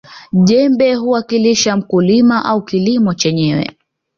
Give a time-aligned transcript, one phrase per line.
[0.33, 3.71] jembe huwakilisha mkulima au kilimo chenyewe